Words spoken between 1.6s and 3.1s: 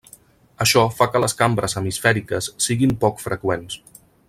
hemisfèriques siguin